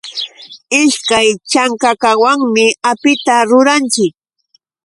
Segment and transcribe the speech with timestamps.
[0.81, 4.13] Ishkay chankakawanmi apita ruranchik.